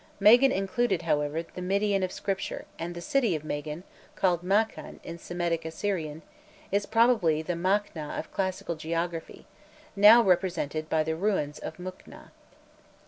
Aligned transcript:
Magan 0.19 0.51
included, 0.51 1.03
however, 1.03 1.43
the 1.43 1.61
Midian 1.61 2.01
of 2.01 2.11
Scripture, 2.11 2.65
and 2.79 2.95
the 2.95 3.01
city 3.01 3.35
of 3.35 3.43
Magan, 3.43 3.83
called 4.15 4.41
Makkan 4.41 4.99
in 5.03 5.19
Semitic 5.19 5.63
Assyrian, 5.63 6.23
is 6.71 6.87
probably 6.87 7.43
the 7.43 7.53
Makna 7.53 8.17
of 8.17 8.31
classical 8.33 8.73
geography, 8.73 9.45
now 9.95 10.23
represented 10.23 10.89
by 10.89 11.03
the 11.03 11.15
ruins 11.15 11.59
of 11.59 11.77
Mukna. 11.77 12.31